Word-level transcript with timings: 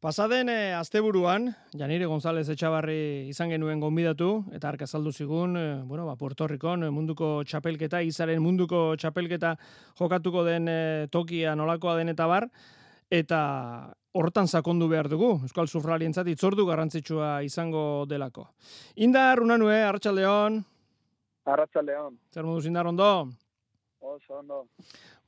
Pasaden 0.00 0.48
e, 0.48 0.72
asteburuan, 0.72 1.50
Janire 1.76 2.06
González 2.08 2.46
Etxabarri 2.48 3.28
izan 3.28 3.50
genuen 3.52 3.82
gonbidatu, 3.82 4.46
eta 4.56 4.70
arka 4.70 4.86
saldu 4.88 5.12
zigun, 5.12 5.58
e, 5.60 5.64
bueno, 5.84 6.06
ba, 6.08 6.14
Puerto 6.16 6.46
Ricon, 6.48 6.86
e, 6.86 6.88
munduko 6.88 7.42
txapelketa, 7.44 8.00
izaren 8.08 8.40
munduko 8.40 8.94
txapelketa 8.96 9.50
jokatuko 10.00 10.46
den 10.46 10.72
e, 10.72 10.78
tokia 11.12 11.52
nolakoa 11.52 11.98
den 11.98 12.14
eta 12.14 12.30
bar, 12.32 12.48
eta 13.12 13.42
hortan 14.16 14.48
sakondu 14.48 14.88
behar 14.88 15.10
dugu, 15.12 15.34
Euskal 15.44 15.68
Sufrarientzat 15.68 16.32
itzordu 16.32 16.64
garrantzitsua 16.64 17.42
izango 17.44 18.06
delako. 18.08 18.46
Indar, 19.04 19.44
unanue, 19.44 19.82
Arratxaldeon. 19.84 20.62
Arratxaldeon. 21.44 22.16
Zer 22.32 22.48
moduz 22.48 22.64
indar 22.72 22.88
ondo? 22.88 23.10
Oso, 24.00 24.38
ondo. 24.40 24.64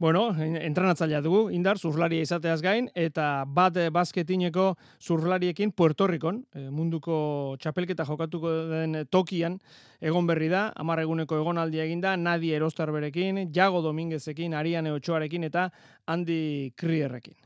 Bueno, 0.02 0.34
entrenatzailea 0.34 1.20
dugu, 1.22 1.44
indar, 1.54 1.78
zurlaria 1.78 2.24
izateaz 2.26 2.56
gain, 2.58 2.88
eta 2.98 3.44
bat 3.46 3.76
eh, 3.78 3.84
basketineko 3.94 4.64
zurlariekin 4.98 5.70
Puerto 5.70 6.08
Ricon, 6.10 6.40
eh, 6.58 6.64
munduko 6.74 7.18
txapelketa 7.62 8.02
jokatuko 8.08 8.50
den 8.72 8.96
tokian, 9.14 9.60
egon 10.00 10.26
berri 10.26 10.48
da, 10.50 10.64
amar 10.74 10.98
eguneko 11.04 11.38
egonaldi 11.38 11.78
eginda, 11.84 12.16
Nadi 12.18 12.50
Erostarberekin, 12.56 13.38
Jago 13.54 13.78
Dominguezekin, 13.84 14.56
Ariane 14.58 14.90
Ochoarekin, 14.90 15.46
eta 15.46 15.68
Andy 16.10 16.72
Krierrekin. 16.74 17.38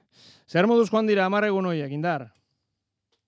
Zer 0.49 0.65
moduz 0.65 0.89
joan 0.89 1.13
dira 1.13 1.27
amar 1.29 1.45
egun 1.45 1.69
horiek, 1.69 1.93
indar? 1.93 2.31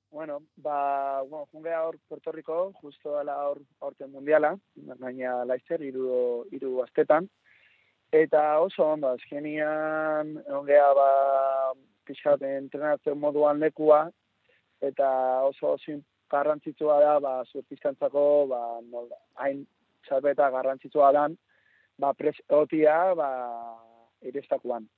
Bueno, 0.09 0.39
ba, 0.57 1.21
bueno, 1.29 1.45
jungea 1.53 1.83
hor 1.85 2.01
Puerto 2.09 2.33
Rico, 2.33 2.73
justo 2.81 3.19
ala 3.19 3.37
hor, 3.45 3.61
mundiala, 4.09 4.55
baina 4.97 5.45
laizer, 5.45 5.85
iru, 5.85 6.47
iru 6.49 6.81
astetan, 6.81 7.29
Eta 8.11 8.61
oso 8.65 8.87
ondo, 8.95 9.09
azkenian, 9.13 10.31
ongea, 10.49 10.93
ba, 10.97 11.09
pixat, 12.09 12.41
entrenatzen 12.41 13.19
moduan 13.21 13.59
lekua, 13.61 14.07
eta 14.81 15.09
oso 15.45 15.75
oso 15.75 15.99
garrantzitsua 16.33 17.01
da, 17.03 17.19
ba, 17.21 17.33
surpizkantzako, 17.53 18.23
ba, 18.49 18.61
nolda, 18.89 19.19
hain 19.45 19.67
txalbeta 20.09 20.49
garrantzitsua 20.55 21.11
dan, 21.13 21.37
ba, 22.01 22.15
presotia, 22.17 23.13
ba, 23.19 23.29
irestakuan. 24.25 24.89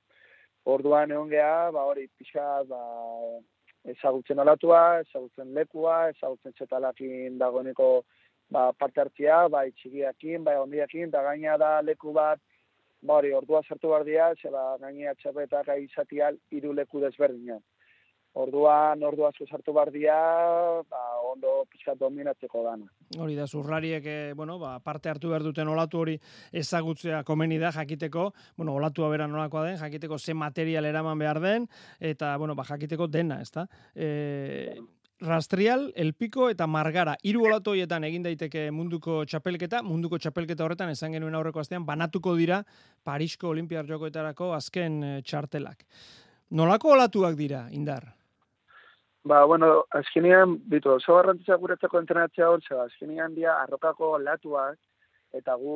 Orduan 0.63 1.11
egon 1.11 1.27
geha, 1.33 1.67
ba, 1.75 1.83
hori 1.91 2.07
pixat, 2.15 2.69
ba, 2.71 2.79
ezagutzen 3.91 4.39
olatua, 4.39 5.01
ezagutzen 5.03 5.51
lekua, 5.57 5.97
ezagutzen 6.13 6.55
txetalakin 6.55 7.35
dagoeneko 7.43 7.91
ba, 8.55 8.69
parte 8.71 9.03
hartzia, 9.03 9.49
ba, 9.51 9.65
itxigiakin, 9.67 10.45
ba, 10.47 10.55
ondiakin, 10.63 11.11
da 11.11 11.25
gaina 11.27 11.57
da 11.59 11.73
leku 11.83 12.15
bat, 12.15 12.39
ba 13.01 13.19
hori, 13.19 13.33
ordua 13.33 13.61
sartu 13.67 13.89
behar 13.89 14.05
dira, 14.05 14.31
zeba 14.41 14.77
gaini 14.81 15.07
atxapetak 15.09 15.69
aizatial 15.75 16.37
iruleku 16.51 17.01
desberdinak. 17.01 17.63
Orduan, 18.31 19.01
ordu 19.03 19.25
asko 19.27 19.43
sartu 19.43 19.73
behar 19.75 19.89
dira, 19.91 20.17
ba, 20.87 21.01
ondo 21.27 21.65
pixkat 21.67 21.97
dominatzeko 21.99 22.61
dana. 22.63 22.87
Hori 23.19 23.35
da, 23.35 23.43
zurrariek, 23.43 24.05
eh, 24.07 24.33
bueno, 24.39 24.55
ba, 24.59 24.77
parte 24.79 25.11
hartu 25.11 25.33
behar 25.33 25.43
duten 25.43 25.67
olatu 25.67 25.99
hori 25.99 26.15
ezagutzea 26.61 27.25
komeni 27.27 27.57
da, 27.59 27.73
jakiteko, 27.75 28.29
bueno, 28.55 28.77
olatua 28.79 29.09
bera 29.11 29.27
nolakoa 29.27 29.65
den, 29.67 29.77
jakiteko 29.81 30.17
ze 30.17 30.33
material 30.33 30.87
eraman 30.87 31.19
behar 31.19 31.41
den, 31.43 31.67
eta, 31.99 32.37
bueno, 32.37 32.55
ba, 32.55 32.63
jakiteko 32.69 33.09
dena, 33.11 33.41
ez 33.41 33.51
da? 33.51 33.67
E, 33.95 34.79
Rastrial, 35.21 35.91
Elpiko 35.95 36.47
eta 36.49 36.65
Margara. 36.65 37.13
Hiru 37.21 37.43
olatoietan 37.45 38.03
egin 38.07 38.23
daiteke 38.25 38.63
munduko 38.73 39.19
txapelketa, 39.29 39.83
munduko 39.85 40.17
txapelketa 40.17 40.65
horretan 40.65 40.89
esan 40.89 41.13
genuen 41.13 41.37
aurreko 41.37 41.61
astean 41.61 41.85
banatuko 41.85 42.33
dira 42.39 42.63
Parisko 43.05 43.51
Olimpiar 43.53 43.85
Jokoetarako 43.85 44.49
azken 44.57 44.97
eh, 45.03 45.19
txartelak. 45.21 45.85
Nolako 46.57 46.95
olatuak 46.95 47.37
dira, 47.37 47.67
Indar? 47.69 48.09
Ba, 49.23 49.43
bueno, 49.45 49.85
azkenean, 49.93 50.57
bitu, 50.65 50.95
oso 50.97 51.19
garrantzia 51.19 51.55
guretzako 51.61 52.01
entrenatzea 52.01 52.49
hor, 52.49 52.65
azkenean 52.87 53.35
dia 53.37 53.59
arrokako 53.61 54.15
olatuak, 54.17 54.79
eta 55.37 55.53
gu 55.55 55.75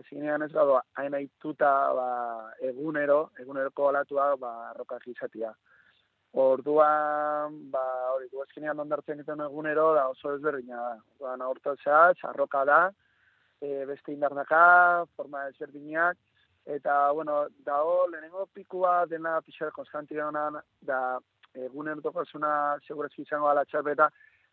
azkenean 0.00 0.42
ez 0.42 0.52
gado, 0.54 0.80
hain 0.96 1.14
aituta 1.14 1.72
ba, 1.94 2.08
egunero, 2.64 3.26
eguneroko 3.44 3.90
olatuak 3.92 4.40
ba, 4.40 4.54
arrokak 4.70 5.04
izatia. 5.12 5.52
Orduan, 6.36 7.54
ba, 7.72 7.82
hori, 8.12 8.26
du 8.28 8.42
eskenean 8.42 8.80
ondartzen 8.82 9.22
ditu 9.22 9.32
egunero, 9.40 9.86
da 9.96 10.02
oso 10.10 10.34
ezberdina 10.34 10.76
da. 10.82 10.90
Orduan, 11.14 11.44
aurto 11.46 11.72
zea, 11.82 12.12
txarroka 12.18 12.64
da, 12.68 12.80
e, 13.64 13.86
beste 13.88 14.12
indarnaka, 14.12 15.06
forma 15.16 15.46
ezberdinak, 15.48 16.20
eta, 16.76 16.98
bueno, 17.16 17.38
da 17.64 17.80
lehenengo 18.12 18.46
pikua 18.52 19.06
dena 19.06 19.40
pixar 19.40 19.72
konstanti 19.72 20.14
da, 20.82 21.00
egunen 21.54 22.02
toko 22.02 22.24
zuna 22.26 22.76
segurezki 22.86 23.22
izango 23.22 23.48
ala 23.48 23.64
txarpeta, 23.64 24.10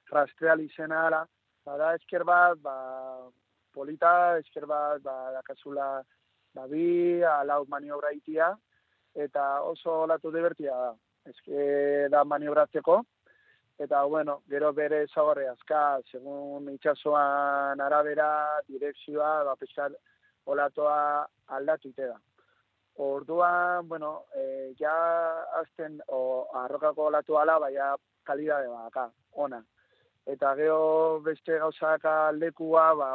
rastreal 0.10 0.62
izena 0.62 1.08
ala, 1.08 1.26
ba, 1.66 1.78
da 1.78 1.94
esker 1.96 2.24
bat, 2.24 2.60
ba, 2.64 3.28
polita, 3.74 4.38
esker 4.40 4.66
bat, 4.66 5.02
ba, 5.02 5.34
dakazula, 5.36 6.02
ba, 6.56 6.68
bi, 6.68 7.22
alau 7.24 7.66
maniobra 7.68 8.16
itia, 8.16 8.54
eta 9.16 9.62
oso 9.68 10.04
olatu 10.08 10.32
divertia 10.32 10.72
da 10.72 10.94
eske 11.30 12.08
da 12.12 12.24
maniobratzeko, 12.24 13.00
eta 13.80 14.04
bueno, 14.04 14.42
gero 14.50 14.72
bere 14.74 15.06
zagarre 15.08 15.48
azka, 15.50 16.00
segun 16.12 16.70
itxasoan 16.74 17.82
arabera, 17.82 18.30
direkzioa, 18.68 19.44
ba, 19.48 19.56
pesar, 19.56 19.92
olatoa 20.46 21.26
aldatu 21.58 21.90
ite 21.90 22.08
da. 22.12 22.18
Orduan, 23.04 23.88
bueno, 23.90 24.26
e, 24.36 24.74
ja 24.80 24.94
azten, 25.62 26.00
o, 26.08 26.48
arrokako 26.64 27.10
olatu 27.10 27.40
ala, 27.42 27.58
baina 27.60 27.94
kalidade 28.24 28.70
baka, 28.70 29.10
ona. 29.34 29.64
Eta 30.30 30.54
gero 30.56 31.20
beste 31.26 31.58
gauzaka 31.60 32.32
lekua, 32.32 32.92
ba, 32.96 33.10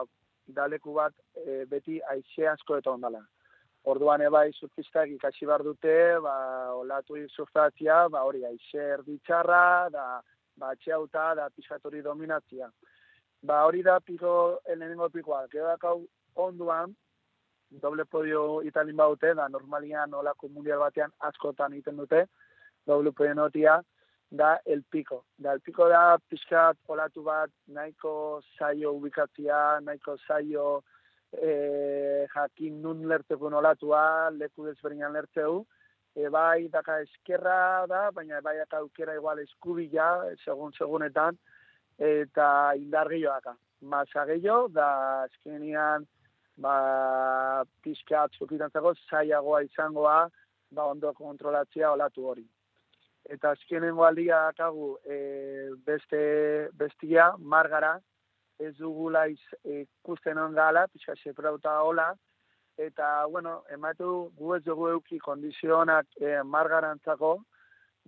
da 0.49 0.67
leku 0.67 0.95
bat 0.97 1.15
e, 1.37 1.65
beti 1.71 2.01
aixe 2.13 2.49
asko 2.49 2.79
eta 2.81 2.91
ondala. 2.91 3.21
Orduan 3.89 4.21
ebai 4.21 4.51
surfistak 4.53 5.09
ikasi 5.15 5.47
bar 5.49 5.63
dute, 5.65 5.95
ba, 6.21 6.35
olatu 6.77 7.17
surfatzia, 7.33 8.03
ba, 8.13 8.21
hori, 8.29 8.43
aixer 8.45 9.01
ditxarra, 9.07 9.89
da, 9.95 10.07
ba, 10.61 10.75
txeauta, 10.77 11.31
da, 11.39 11.47
pisatori 11.57 12.03
dominatzia. 12.05 12.69
Ba, 13.49 13.63
hori 13.65 13.81
da 13.87 13.99
piko, 14.05 14.33
enenengo 14.75 15.09
pikoa, 15.15 15.47
gero 15.53 15.71
dakau 15.71 16.03
onduan, 16.45 16.93
doble 17.71 18.05
podio 18.05 18.61
italin 18.69 18.99
baute, 18.99 19.33
da, 19.39 19.49
normalian 19.49 20.13
olako 20.21 20.53
mundial 20.53 20.85
batean 20.85 21.15
askotan 21.31 21.79
egiten 21.79 21.97
dute, 22.03 22.27
doble 22.85 23.15
podio 23.17 23.39
notia, 23.41 23.79
da, 24.29 24.59
el 24.67 24.85
piko. 24.85 25.23
Da, 25.39 25.57
el 25.57 25.65
piko 25.65 25.89
da, 25.89 26.19
pixkat 26.29 26.77
olatu 26.93 27.25
bat, 27.25 27.55
nahiko 27.73 28.43
saio 28.59 28.93
ubikatzia, 29.01 29.81
nahiko 29.81 30.19
saio, 30.27 30.69
e, 31.33 31.53
jakin 32.35 32.83
nun 32.83 33.07
lertzeko 33.09 33.51
nolatua, 33.51 34.31
leku 34.31 34.67
desberdinan 34.67 35.13
lertzeu, 35.13 35.65
e, 36.15 36.29
bai 36.29 36.69
daka 36.73 37.01
eskerra 37.05 37.87
da, 37.87 38.11
baina 38.11 38.41
bai 38.41 38.57
daka 38.59 38.83
aukera 38.83 39.15
igual 39.15 39.41
eskubila, 39.45 40.09
segun 40.45 40.73
segunetan, 40.79 41.39
eta 41.99 42.75
indar 42.77 43.09
gehiago 43.09 43.57
Masa 43.81 44.25
gehiago, 44.27 44.69
da 44.75 45.27
eskenian, 45.31 46.07
ba, 46.59 47.65
pixka 47.83 48.25
atzukitantzako, 48.27 48.95
zaiagoa 49.09 49.63
izangoa, 49.63 50.19
ba, 50.71 50.85
ondo 50.85 51.13
kontrolatzea 51.15 51.93
olatu 51.93 52.27
hori. 52.27 52.47
Eta 53.29 53.53
azkenengo 53.55 54.05
aldia 54.05 54.41
dakagu 54.49 54.97
e, 55.07 55.19
beste 55.87 56.21
bestia, 56.75 57.33
margara, 57.39 57.99
ez 58.59 58.75
dugula 58.77 59.27
ikusten 59.29 60.39
on 60.39 60.55
gala, 60.55 60.87
pixka 60.93 61.15
seprauta 61.23 61.79
hola, 61.83 62.09
eta, 62.79 63.27
bueno, 63.27 63.63
ematu 63.75 64.31
gu 64.39 64.55
ez 64.57 64.63
dugu 64.65 64.89
euki 64.95 65.19
kondizionak 65.23 66.07
e, 66.21 66.43
margarantzako, 66.43 67.37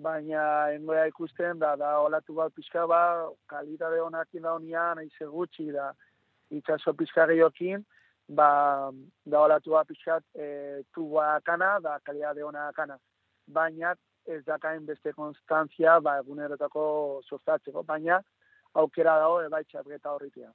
baina 0.00 0.42
engoia 0.74 1.06
ikusten, 1.10 1.58
da, 1.58 1.74
da 1.76 1.96
olatu 2.00 2.34
bat 2.38 2.54
pixka 2.54 2.86
ba, 2.88 3.00
kalidade 3.50 4.00
honak 4.00 4.28
inda 4.34 4.54
honian, 4.56 5.02
aize 5.02 5.26
gutxi, 5.30 5.70
da, 5.74 5.90
itxaso 6.50 6.94
pixka 6.98 7.26
gehiokin, 7.30 7.84
ba, 8.28 8.50
da 9.26 9.42
olatu 9.46 9.74
bat 9.76 9.90
pixkat 9.90 10.24
e, 10.34 10.82
tuba 10.94 11.34
akana, 11.36 11.76
da 11.82 11.98
kalidade 12.06 12.46
honak 12.46 12.72
akana. 12.72 12.98
Baina 13.46 13.94
ez 14.26 14.42
dakain 14.46 14.86
beste 14.86 15.12
konstantzia, 15.16 15.98
ba, 16.00 16.18
egunerotako 16.22 16.84
sustatzeko, 17.28 17.82
baina, 17.86 18.20
aukera 18.74 19.16
dago 19.18 19.40
ebai 19.42 19.62
txapketa 19.64 20.12
horritia. 20.12 20.50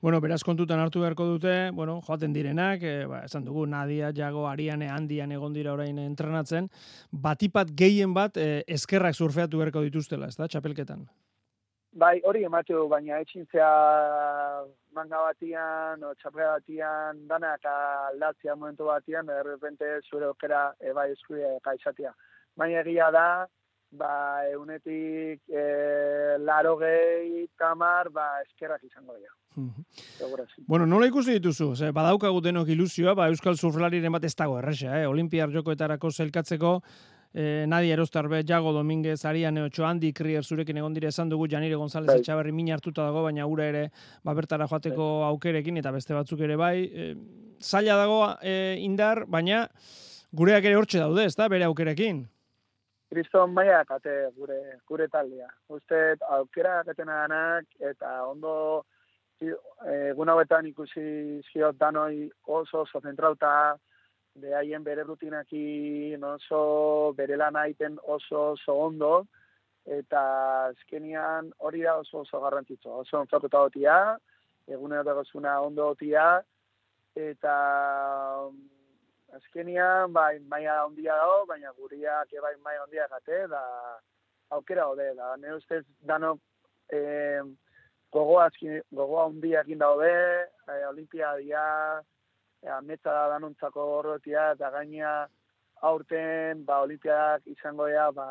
Bueno, 0.00 0.20
beraz 0.24 0.42
kontutan 0.46 0.80
hartu 0.80 1.02
beharko 1.02 1.26
dute, 1.28 1.54
bueno, 1.76 2.00
joaten 2.06 2.32
direnak, 2.32 2.82
e, 2.82 3.06
ba, 3.06 3.24
esan 3.28 3.44
dugu, 3.44 3.66
Nadia, 3.66 4.12
Jago, 4.16 4.46
Ariane, 4.48 4.88
Handian 4.88 5.32
egon 5.32 5.52
dira 5.52 5.74
orain 5.74 5.98
entrenatzen, 5.98 6.70
batipat 7.10 7.74
gehien 7.76 8.14
bat 8.14 8.36
e, 8.36 8.64
eskerrak 8.66 9.14
surfeatu 9.14 9.60
beharko 9.60 9.84
dituztela, 9.84 10.30
ez 10.30 10.38
da, 10.40 10.48
txapelketan? 10.48 11.04
Bai, 11.90 12.20
hori 12.22 12.44
emateu, 12.46 12.84
baina 12.88 13.18
etxintzea 13.18 13.68
manga 14.94 15.22
batian, 15.24 16.04
o 16.06 16.12
txapela 16.14 16.52
batian, 16.60 17.24
danak 17.26 17.66
aldatzea 17.66 18.54
momentu 18.54 18.86
batian, 18.86 19.28
errepente 19.40 19.96
zure 20.06 20.28
okera 20.30 20.68
ebai 20.80 21.10
eskuide 21.16 21.56
kaizatia. 21.64 22.14
Baina 22.56 22.84
egia 22.84 23.10
da, 23.10 23.26
ba, 23.90 24.46
eunetik 24.52 25.42
e, 25.48 26.38
laro 26.38 26.76
gehi 26.78 27.46
tamar, 27.58 28.10
ba, 28.14 28.30
eskerrak 28.46 28.84
izango 28.84 29.16
dira. 29.16 29.34
Segura, 30.16 30.44
sí. 30.54 30.62
Bueno, 30.66 30.86
nola 30.86 31.08
ikusi 31.10 31.34
dituzu? 31.38 31.74
Ze, 31.76 31.90
badaukagu 31.92 32.40
denok 32.40 32.70
ilusioa, 32.70 33.14
ba, 33.18 33.28
Euskal 33.32 33.58
Surflariren 33.58 34.12
bat 34.14 34.24
ez 34.24 34.34
dago 34.38 34.58
erresa, 34.60 34.94
eh? 35.00 35.08
Olimpiar 35.10 35.50
jokoetarako 35.52 36.10
zelkatzeko, 36.10 36.76
eh, 37.34 37.64
Nadia 37.68 37.94
Erostarbe, 37.94 38.44
Jago 38.46 38.72
Dominguez, 38.72 39.24
Ariane 39.24 39.62
Ocho, 39.66 39.84
Andi 39.86 40.12
Krier 40.12 40.44
zurekin 40.44 40.78
egon 40.78 40.94
dire 40.94 41.08
esan 41.08 41.28
dugu, 41.28 41.48
Janire 41.50 41.76
González 41.76 42.08
Bai. 42.08 42.20
Etxaberri 42.20 42.52
min 42.52 42.70
hartuta 42.70 43.04
dago, 43.04 43.24
baina 43.26 43.46
ura 43.46 43.66
ere 43.66 43.90
ba, 44.24 44.34
bertara 44.34 44.68
joateko 44.70 45.24
aukerekin, 45.32 45.76
eta 45.82 45.90
beste 45.90 46.14
batzuk 46.14 46.40
ere 46.40 46.56
bai. 46.56 46.76
Eh, 46.84 47.14
zaila 47.60 47.96
dago 47.96 48.20
eh, 48.42 48.78
indar, 48.80 49.26
baina 49.26 49.68
gureak 50.32 50.64
ere 50.64 50.76
hortxe 50.76 51.02
daude, 51.02 51.26
ez 51.26 51.34
da, 51.34 51.48
bere 51.48 51.66
aukerekin. 51.66 52.28
Kriston 53.10 53.50
maia 53.50 53.84
kate 53.84 54.30
gure, 54.36 54.60
gure 54.86 55.08
taldea. 55.10 55.48
Uste 55.68 56.16
aukera 56.36 56.84
katena 56.86 57.26
danak, 57.26 57.66
eta 57.80 58.12
ondo 58.28 58.84
egun 59.42 60.30
hauetan 60.30 60.68
ikusi 60.68 61.40
ziot 61.50 61.78
danoi 61.80 62.28
oso 62.46 62.84
oso 62.84 63.00
zentrauta, 63.00 63.76
de 64.34 64.54
haien 64.54 64.84
bere 64.84 65.02
rutinakin 65.02 66.22
oso 66.24 67.12
bere 67.18 67.36
lan 67.36 67.56
aiten 67.56 67.98
oso 68.16 68.52
oso 68.52 68.76
ondo, 68.86 69.12
eta 69.86 70.22
azkenian 70.70 71.50
hori 71.58 71.82
da 71.82 71.96
oso 71.98 72.22
oso 72.22 72.40
garrantzitsua. 72.40 73.00
Oso 73.02 73.18
onzakuta 73.24 73.64
gotia, 73.66 73.96
egunero 74.68 75.02
dagozuna 75.02 75.58
ondo 75.66 75.88
gotia, 75.90 76.28
eta 77.16 77.56
azkenian 79.36 80.12
bai 80.12 80.38
maila 80.50 80.82
handia 80.84 81.16
dago, 81.16 81.46
baina 81.46 81.72
guriak 81.78 82.28
bai 82.42 82.54
maila 82.64 82.84
handia 82.84 83.06
gate, 83.08 83.46
da 83.48 83.62
aukera 84.50 84.86
hode, 84.90 85.14
da 85.16 85.36
ne 85.36 85.54
ustez 85.54 85.84
danok 86.06 86.38
eh, 86.92 87.40
gogoa 88.12 88.48
azki- 88.50 88.82
gogoa 88.92 89.26
handia 89.28 89.60
egin 89.60 89.78
daude, 89.78 90.10
eh, 90.68 90.86
olimpiadia, 90.88 91.64
eh, 92.62 92.72
ametsa 92.78 93.12
da 93.12 93.28
danontzako 93.34 93.84
horretia, 93.98 94.50
eta 94.56 94.70
gaina 94.70 95.28
aurten, 95.82 96.64
ba, 96.64 96.80
olimpiadak 96.82 97.46
izango 97.46 97.86
dira, 97.86 98.10
ba, 98.12 98.26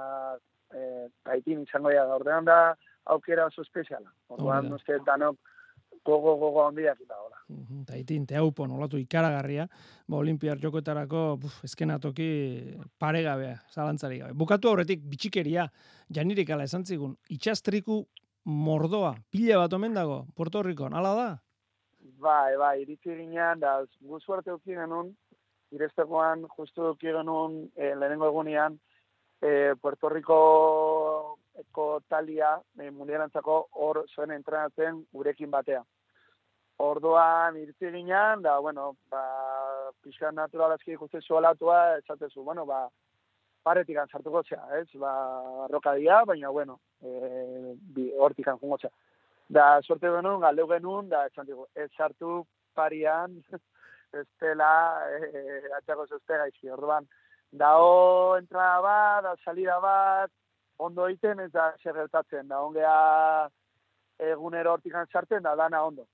eh, 0.76 1.08
taitin 1.24 1.64
izango 1.64 1.90
dira, 1.90 2.06
ordenan 2.16 2.46
da, 2.46 2.76
aukera 3.06 3.46
oso 3.50 3.62
espeziala. 3.62 4.12
Orduan, 4.30 4.60
Hori 4.66 4.70
da. 4.70 4.76
uste, 4.76 5.00
danok 5.06 5.38
gogo, 6.06 6.36
gogo 6.36 6.68
handiak 6.68 7.00
eta 7.02 7.16
hola. 7.16 7.39
Mhm, 7.50 7.82
Eta 7.82 7.98
itin, 7.98 8.26
teaupo 8.30 8.68
nolatu 8.70 9.00
ikaragarria, 9.02 9.66
ba, 10.08 10.18
olimpiar 10.18 10.60
jokoetarako 10.62 11.22
buf, 11.42 11.56
eskenatoki 11.66 12.28
paregabea, 13.02 13.56
zalantzari 13.74 14.20
gabe. 14.22 14.36
Bukatu 14.38 14.70
aurretik 14.70 15.02
bitxikeria, 15.10 15.66
janirik 16.14 16.50
ala 16.54 16.68
esan 16.70 16.86
zigun, 16.86 17.18
itxastriku 17.34 18.04
mordoa, 18.46 19.16
pila 19.34 19.58
bat 19.64 19.74
omen 19.74 19.98
dago, 19.98 20.26
Puerto 20.36 20.62
Ricon, 20.64 20.94
ala 20.94 21.16
da? 21.18 21.30
Bai, 22.22 22.56
bai, 22.58 22.76
iritsi 22.84 23.18
ginean, 23.18 23.60
da, 23.60 23.80
gu 24.02 24.20
suerte 24.22 24.54
euki 24.54 24.78
genuen, 24.78 25.16
irestekoan, 25.74 26.46
justu 26.56 26.92
euki 26.94 27.10
genuen, 27.10 27.64
e, 27.76 27.96
lehenengo 27.96 28.30
egunean, 28.30 28.78
e, 29.42 29.74
Puerto 29.82 30.10
Rico 30.10 31.38
eko 31.58 32.02
talia, 32.08 32.60
e, 32.78 32.92
mundialantzako 32.92 33.64
hor 33.74 34.06
zuen 34.14 34.38
entrenatzen 34.38 35.08
gurekin 35.14 35.50
batea. 35.50 35.82
Orduan 36.80 37.58
iritsi 37.60 37.92
ginean, 37.92 38.42
da, 38.42 38.58
bueno, 38.64 38.94
ba, 39.12 39.22
pixka 40.04 40.32
naturalazki 40.32 40.94
ikusten 40.94 41.22
zuelatua, 41.22 41.98
esatezu, 41.98 42.44
bueno, 42.44 42.64
ba, 42.66 42.86
paretik 43.68 43.98
sartuko 44.06 44.44
zea, 44.48 44.62
ez? 44.78 44.88
Ba, 44.96 45.12
rokadia, 45.68 46.24
baina, 46.26 46.50
bueno, 46.56 46.80
e, 47.04 47.74
bi, 47.96 48.06
hortik 48.18 48.48
jungo 48.62 48.78
zea. 48.78 48.92
Da, 49.50 49.82
sorte 49.82 50.08
genuen, 50.08 50.40
galdeu 50.40 50.68
genuen, 50.70 51.10
da, 51.10 51.26
esan 51.28 51.50
digu, 51.50 51.66
ez 51.76 51.90
sartu 51.98 52.46
parian, 52.74 53.36
ez 54.14 54.26
dela, 54.40 54.72
e, 55.20 55.60
atxako 55.82 56.06
zuzte 56.08 56.38
gaizki, 56.38 56.70
orduan. 56.72 57.10
Da, 57.52 57.74
o, 57.76 58.38
entrada 58.38 58.80
bat, 58.86 59.24
da, 59.26 59.34
salida 59.44 59.82
bat, 59.84 60.32
ondo 60.78 61.10
egiten, 61.10 61.42
ez 61.44 61.52
da, 61.52 61.74
zer 61.84 61.98
gertatzen, 62.06 62.48
da, 62.48 62.62
ongea 62.64 63.50
egunero 64.32 64.78
hortik 64.78 64.96
sartzen, 65.12 65.44
da, 65.44 65.58
dana 65.60 65.84
ondo. 65.84 66.08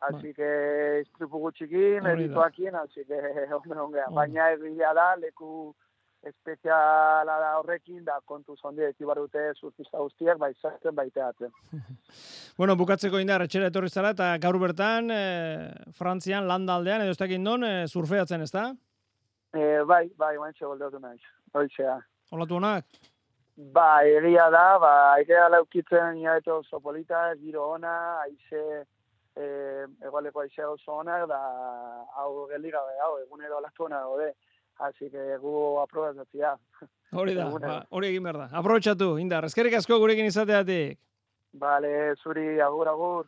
Así 0.00 0.32
que 0.32 1.02
istripu 1.02 1.38
gutxikin, 1.38 2.06
edituakin, 2.06 2.74
así 2.74 3.04
que 3.04 3.20
onge 3.52 3.76
ongea. 3.76 4.06
Ondo. 4.08 4.16
Baina 4.16 4.50
egia 4.54 4.94
da, 4.96 5.14
leku 5.20 5.74
espeziala 6.24 7.36
da 7.40 7.50
horrekin, 7.58 8.02
da 8.04 8.18
kontu 8.24 8.56
zondi 8.56 8.84
eki 8.84 9.04
dute 9.04 9.52
surfista 9.54 9.98
guztiak, 9.98 10.38
bai 10.38 10.52
sartzen, 10.60 10.94
bai 10.94 11.10
teatzen. 11.10 11.50
Bueno, 12.60 12.76
bukatzeko 12.76 13.18
indar, 13.18 13.40
etxera 13.40 13.70
etorri 13.70 13.88
zara, 13.88 14.10
eta 14.10 14.36
gaur 14.36 14.58
bertan, 14.60 15.10
e, 15.10 15.92
Frantzian, 15.96 16.46
landa 16.46 16.74
aldean, 16.74 17.00
edo 17.00 17.14
ez 17.14 17.16
dakit 17.16 17.40
non, 17.40 17.64
e, 17.64 17.86
surfeatzen, 17.88 18.42
ez 18.44 18.50
da? 18.52 18.66
E, 19.56 19.80
bai, 19.88 20.10
bai, 20.20 20.34
guantxe 20.36 20.66
goldeotu 20.66 21.00
naiz. 21.00 21.22
Hoitzea. 21.56 21.94
Olatu 22.36 22.58
honak? 22.58 22.84
Ba, 23.72 24.02
egia 24.04 24.50
da, 24.52 24.66
ba, 24.82 24.92
egia 25.22 25.48
laukitzen 25.48 26.20
iaeto 26.20 26.58
oso 26.58 26.82
polita, 26.84 27.30
giro 27.40 27.70
ona, 27.78 27.94
aize, 28.26 28.84
e, 29.40 29.86
egoaleko 30.06 30.44
aize 30.44 30.64
oso 30.66 31.00
ona, 31.00 31.18
da, 31.26 31.40
hau 32.20 32.46
geldi 32.52 32.72
gabe, 32.74 32.96
hau, 33.04 33.16
egunero 33.24 33.58
alatu 33.58 33.88
ona 33.88 34.00
gaude. 34.04 34.32
Así 34.80 35.10
que 35.10 35.36
gu 35.36 35.78
aprobatzia. 35.80 36.54
Hori 37.12 37.34
da, 37.34 37.48
ba, 37.50 37.80
hori 37.90 38.12
egin 38.12 38.22
behar 38.22 38.38
da. 38.38 38.46
Aprobetxatu, 38.60 39.16
indar, 39.18 39.44
eskerrik 39.44 39.74
asko 39.76 39.98
gurekin 39.98 40.28
izateatik. 40.28 41.00
Vale, 41.58 42.14
zuri, 42.22 42.60
agur, 42.62 42.88
agur. 42.88 43.26